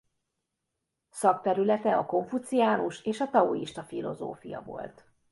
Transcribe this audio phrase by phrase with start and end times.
[1.09, 5.05] Szakterülete a konfuciánus és a taoista filozófia volt.